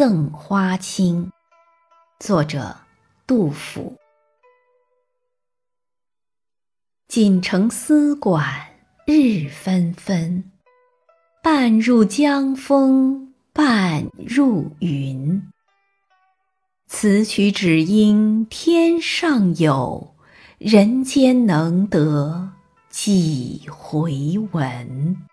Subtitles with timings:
[0.00, 1.30] 赠花卿
[2.18, 2.74] 作者
[3.26, 3.98] 杜甫。
[7.06, 8.42] 锦城丝管
[9.04, 10.50] 日纷纷
[11.42, 15.42] 半入江风半入云。
[16.86, 20.14] 此曲只应天上有
[20.56, 22.52] 人间能得
[22.88, 25.29] 几回闻？